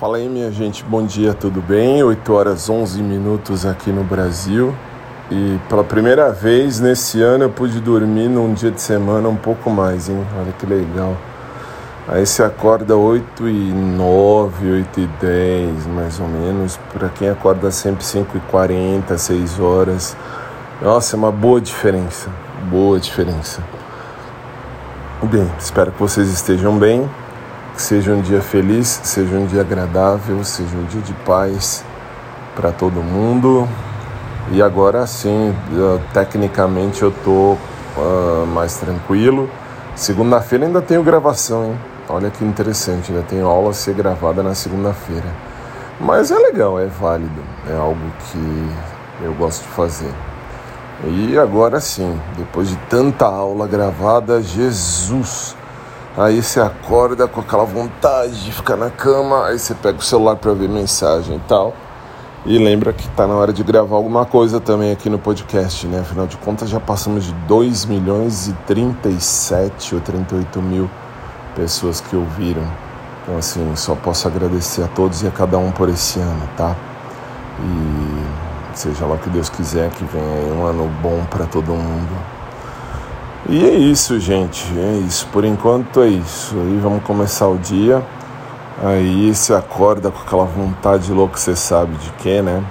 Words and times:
Fala 0.00 0.16
aí, 0.16 0.30
minha 0.30 0.50
gente, 0.50 0.82
bom 0.82 1.04
dia, 1.04 1.34
tudo 1.34 1.60
bem? 1.60 2.02
8 2.02 2.32
horas 2.32 2.70
11 2.70 3.02
minutos 3.02 3.66
aqui 3.66 3.90
no 3.90 4.02
Brasil. 4.02 4.74
E 5.30 5.58
pela 5.68 5.84
primeira 5.84 6.32
vez 6.32 6.80
nesse 6.80 7.20
ano 7.20 7.44
eu 7.44 7.50
pude 7.50 7.82
dormir 7.82 8.26
num 8.26 8.54
dia 8.54 8.70
de 8.70 8.80
semana 8.80 9.28
um 9.28 9.36
pouco 9.36 9.68
mais, 9.68 10.08
hein? 10.08 10.26
Olha 10.38 10.52
que 10.52 10.64
legal. 10.64 11.14
Aí 12.08 12.24
você 12.24 12.42
acorda 12.42 12.96
8 12.96 13.46
e 13.46 13.72
9, 13.74 14.70
8 14.70 15.00
e 15.00 15.06
10, 15.20 15.86
mais 15.88 16.18
ou 16.18 16.26
menos. 16.26 16.80
Para 16.94 17.10
quem 17.10 17.28
acorda 17.28 17.70
sempre 17.70 18.02
5 18.02 18.38
e 18.38 18.40
40, 18.50 19.18
6 19.18 19.60
horas. 19.60 20.16
Nossa, 20.80 21.14
é 21.14 21.18
uma 21.18 21.30
boa 21.30 21.60
diferença. 21.60 22.30
Boa 22.70 22.98
diferença. 22.98 23.62
Bem, 25.24 25.46
espero 25.58 25.92
que 25.92 26.00
vocês 26.00 26.30
estejam 26.30 26.78
bem. 26.78 27.06
Seja 27.80 28.12
um 28.12 28.20
dia 28.20 28.42
feliz, 28.42 29.00
seja 29.04 29.34
um 29.34 29.46
dia 29.46 29.62
agradável, 29.62 30.44
seja 30.44 30.76
um 30.76 30.84
dia 30.84 31.00
de 31.00 31.14
paz 31.24 31.82
para 32.54 32.70
todo 32.70 33.02
mundo. 33.02 33.66
E 34.52 34.60
agora 34.60 35.06
sim, 35.06 35.56
tecnicamente 36.12 37.02
eu 37.02 37.10
tô 37.24 37.56
uh, 37.96 38.46
mais 38.48 38.76
tranquilo. 38.76 39.48
Segunda-feira 39.96 40.66
ainda 40.66 40.82
tenho 40.82 41.02
gravação, 41.02 41.64
hein? 41.64 41.78
Olha 42.06 42.28
que 42.28 42.44
interessante, 42.44 43.12
ainda 43.12 43.24
tenho 43.24 43.46
aula 43.46 43.70
a 43.70 43.72
ser 43.72 43.94
gravada 43.94 44.42
na 44.42 44.54
segunda-feira. 44.54 45.34
Mas 45.98 46.30
é 46.30 46.36
legal, 46.36 46.78
é 46.78 46.86
válido, 46.86 47.42
é 47.66 47.74
algo 47.74 48.12
que 48.30 48.68
eu 49.22 49.32
gosto 49.32 49.62
de 49.62 49.68
fazer. 49.68 50.12
E 51.02 51.38
agora 51.38 51.80
sim, 51.80 52.20
depois 52.36 52.68
de 52.68 52.76
tanta 52.90 53.24
aula 53.24 53.66
gravada, 53.66 54.42
Jesus! 54.42 55.56
Aí 56.20 56.42
você 56.42 56.60
acorda 56.60 57.26
com 57.26 57.40
aquela 57.40 57.64
vontade 57.64 58.44
de 58.44 58.52
ficar 58.52 58.76
na 58.76 58.90
cama, 58.90 59.46
aí 59.46 59.58
você 59.58 59.74
pega 59.74 59.96
o 59.96 60.02
celular 60.02 60.36
para 60.36 60.52
ver 60.52 60.68
mensagem 60.68 61.36
e 61.36 61.40
tal. 61.48 61.72
E 62.44 62.58
lembra 62.58 62.92
que 62.92 63.08
está 63.08 63.26
na 63.26 63.32
hora 63.32 63.54
de 63.54 63.62
gravar 63.62 63.96
alguma 63.96 64.26
coisa 64.26 64.60
também 64.60 64.92
aqui 64.92 65.08
no 65.08 65.18
podcast, 65.18 65.86
né? 65.86 66.00
Afinal 66.00 66.26
de 66.26 66.36
contas 66.36 66.68
já 66.68 66.78
passamos 66.78 67.24
de 67.24 67.32
2 67.32 67.86
milhões 67.86 68.48
e 68.48 68.52
37 68.66 69.94
ou 69.94 70.02
38 70.02 70.60
mil 70.60 70.90
pessoas 71.56 72.02
que 72.02 72.14
ouviram. 72.14 72.70
Então 73.22 73.38
assim, 73.38 73.74
só 73.74 73.94
posso 73.94 74.28
agradecer 74.28 74.82
a 74.82 74.88
todos 74.88 75.22
e 75.22 75.26
a 75.26 75.30
cada 75.30 75.56
um 75.56 75.72
por 75.72 75.88
esse 75.88 76.20
ano, 76.20 76.46
tá? 76.54 76.76
E 77.60 78.76
seja 78.76 79.06
lá 79.06 79.14
o 79.14 79.18
que 79.18 79.30
Deus 79.30 79.48
quiser, 79.48 79.88
que 79.92 80.04
venha 80.04 80.52
um 80.52 80.66
ano 80.66 80.86
bom 81.00 81.24
para 81.30 81.46
todo 81.46 81.72
mundo. 81.72 82.39
E 83.48 83.64
é 83.64 83.74
isso, 83.74 84.20
gente. 84.20 84.64
É 84.76 85.02
isso. 85.06 85.26
Por 85.32 85.44
enquanto 85.44 86.02
é 86.02 86.08
isso. 86.08 86.54
Aí 86.56 86.78
vamos 86.78 87.02
começar 87.04 87.48
o 87.48 87.58
dia. 87.58 88.04
Aí 88.82 89.34
você 89.34 89.52
acorda 89.52 90.10
com 90.10 90.22
aquela 90.22 90.44
vontade 90.44 91.12
louca, 91.12 91.36
você 91.36 91.54
sabe 91.54 91.94
de 91.96 92.10
quê, 92.12 92.40
né? 92.40 92.64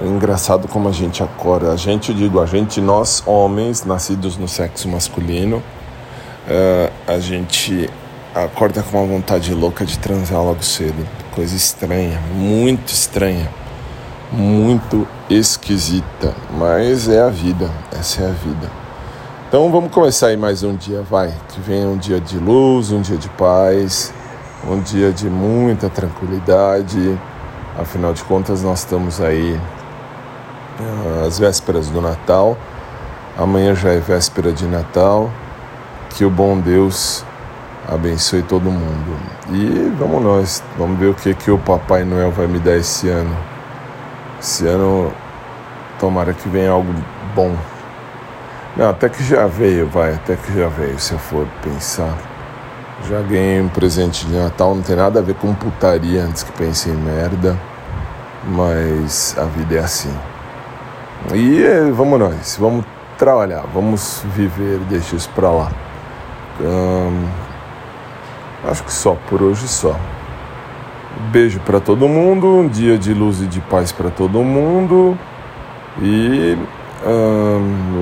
É 0.00 0.06
engraçado 0.06 0.68
como 0.68 0.88
a 0.88 0.92
gente 0.92 1.22
acorda. 1.22 1.72
A 1.72 1.76
gente, 1.76 2.10
eu 2.10 2.16
digo, 2.16 2.40
a 2.40 2.46
gente, 2.46 2.80
nós 2.80 3.22
homens, 3.26 3.84
nascidos 3.84 4.36
no 4.36 4.46
sexo 4.46 4.88
masculino, 4.88 5.56
uh, 5.56 6.92
a 7.06 7.18
gente 7.18 7.90
acorda 8.34 8.82
com 8.82 8.98
uma 8.98 9.06
vontade 9.06 9.52
louca 9.54 9.84
de 9.84 9.98
transar 9.98 10.40
logo 10.40 10.62
cedo. 10.62 11.06
Coisa 11.34 11.56
estranha, 11.56 12.20
muito 12.32 12.92
estranha, 12.92 13.50
muito 14.32 15.06
esquisita. 15.28 16.32
Mas 16.56 17.08
é 17.08 17.20
a 17.20 17.28
vida, 17.28 17.68
essa 17.92 18.22
é 18.22 18.26
a 18.26 18.32
vida. 18.32 18.83
Então 19.54 19.70
vamos 19.70 19.92
começar 19.92 20.26
aí 20.26 20.36
mais 20.36 20.64
um 20.64 20.74
dia, 20.74 21.00
vai. 21.02 21.32
Que 21.50 21.60
venha 21.60 21.86
um 21.86 21.96
dia 21.96 22.18
de 22.18 22.38
luz, 22.38 22.90
um 22.90 23.00
dia 23.00 23.16
de 23.16 23.28
paz, 23.28 24.12
um 24.68 24.80
dia 24.80 25.12
de 25.12 25.30
muita 25.30 25.88
tranquilidade. 25.88 27.16
Afinal 27.78 28.12
de 28.12 28.24
contas, 28.24 28.64
nós 28.64 28.80
estamos 28.80 29.20
aí 29.20 29.56
ah, 30.80 31.26
às 31.28 31.38
vésperas 31.38 31.88
do 31.88 32.00
Natal. 32.00 32.58
Amanhã 33.38 33.76
já 33.76 33.90
é 33.90 34.00
véspera 34.00 34.50
de 34.50 34.66
Natal. 34.66 35.30
Que 36.16 36.24
o 36.24 36.30
bom 36.30 36.58
Deus 36.58 37.24
abençoe 37.88 38.42
todo 38.42 38.64
mundo. 38.64 39.16
E 39.50 39.88
vamos 39.96 40.20
nós, 40.20 40.64
vamos 40.76 40.98
ver 40.98 41.10
o 41.10 41.14
que, 41.14 41.32
que 41.32 41.52
o 41.52 41.58
Papai 41.58 42.02
Noel 42.02 42.32
vai 42.32 42.48
me 42.48 42.58
dar 42.58 42.76
esse 42.76 43.08
ano. 43.08 43.36
Esse 44.40 44.66
ano, 44.66 45.12
tomara 46.00 46.34
que 46.34 46.48
venha 46.48 46.72
algo 46.72 46.92
bom. 47.36 47.54
Não, 48.76 48.90
até 48.90 49.08
que 49.08 49.22
já 49.22 49.46
veio, 49.46 49.86
vai, 49.86 50.14
até 50.14 50.34
que 50.34 50.52
já 50.52 50.66
veio, 50.66 50.98
se 50.98 51.12
eu 51.12 51.18
for 51.18 51.46
pensar. 51.62 52.18
Já 53.08 53.20
ganhei 53.20 53.60
um 53.60 53.68
presente 53.68 54.26
de 54.26 54.34
Natal, 54.34 54.74
não 54.74 54.82
tem 54.82 54.96
nada 54.96 55.20
a 55.20 55.22
ver 55.22 55.34
com 55.36 55.54
putaria 55.54 56.22
antes 56.22 56.42
que 56.42 56.50
pense 56.52 56.90
em 56.90 56.94
merda, 56.94 57.56
mas 58.44 59.36
a 59.38 59.44
vida 59.44 59.76
é 59.76 59.78
assim. 59.78 60.12
E 61.32 61.62
vamos 61.92 62.18
nós, 62.18 62.56
vamos 62.58 62.84
trabalhar, 63.16 63.64
vamos 63.72 64.24
viver, 64.34 64.80
deixa 64.88 65.14
isso 65.14 65.30
pra 65.36 65.50
lá. 65.50 65.70
Hum, 66.60 67.26
acho 68.68 68.82
que 68.82 68.92
só, 68.92 69.16
por 69.28 69.40
hoje 69.40 69.68
só. 69.68 69.94
Beijo 71.30 71.60
para 71.60 71.78
todo 71.78 72.08
mundo, 72.08 72.48
um 72.48 72.66
dia 72.66 72.98
de 72.98 73.14
luz 73.14 73.40
e 73.40 73.46
de 73.46 73.60
paz 73.60 73.92
para 73.92 74.10
todo 74.10 74.42
mundo. 74.42 75.16
E 76.02 76.58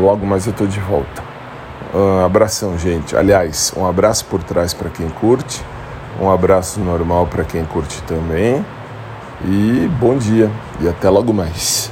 logo 0.01 0.27
mais 0.27 0.47
eu 0.47 0.53
tô 0.53 0.67
de 0.67 0.81
volta. 0.81 1.23
abração, 2.25 2.79
gente. 2.79 3.17
Aliás, 3.17 3.73
um 3.77 3.87
abraço 3.87 4.25
por 4.27 4.43
trás 4.43 4.73
para 4.73 4.91
quem 4.91 5.09
curte, 5.09 5.63
um 6.21 6.31
abraço 6.31 6.81
normal 6.81 7.27
para 7.27 7.45
quem 7.45 7.65
curte 7.65 8.03
também. 8.03 8.65
E 9.45 9.89
bom 10.01 10.17
dia 10.17 10.51
e 10.81 10.89
até 10.89 11.11
logo 11.11 11.33
mais. 11.33 11.91